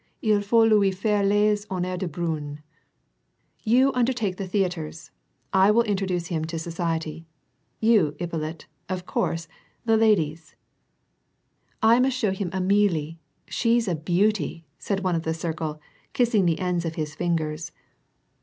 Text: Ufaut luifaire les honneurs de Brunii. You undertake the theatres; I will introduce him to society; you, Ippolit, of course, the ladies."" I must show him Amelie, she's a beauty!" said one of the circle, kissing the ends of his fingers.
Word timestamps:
Ufaut 0.23 0.67
luifaire 0.67 1.23
les 1.29 1.63
honneurs 1.69 1.99
de 1.99 2.07
Brunii. 2.07 2.57
You 3.63 3.91
undertake 3.93 4.37
the 4.37 4.47
theatres; 4.47 5.11
I 5.53 5.69
will 5.69 5.83
introduce 5.83 6.25
him 6.25 6.43
to 6.45 6.57
society; 6.57 7.27
you, 7.79 8.15
Ippolit, 8.19 8.65
of 8.89 9.05
course, 9.05 9.47
the 9.85 9.97
ladies."" 9.97 10.55
I 11.83 11.99
must 11.99 12.17
show 12.17 12.31
him 12.31 12.49
Amelie, 12.51 13.19
she's 13.47 13.87
a 13.87 13.93
beauty!" 13.93 14.65
said 14.79 15.01
one 15.01 15.13
of 15.13 15.21
the 15.21 15.35
circle, 15.35 15.79
kissing 16.13 16.45
the 16.47 16.57
ends 16.57 16.83
of 16.83 16.95
his 16.95 17.13
fingers. 17.13 17.71